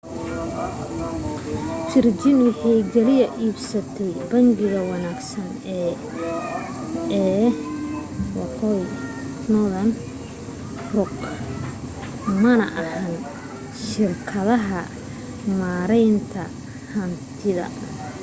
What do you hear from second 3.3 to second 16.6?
iibsatay' bangiga wanaagsan’ ee northern rock mana ahan shirkadda maareynta